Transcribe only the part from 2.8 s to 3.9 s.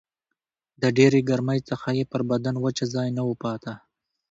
ځای نه و پاته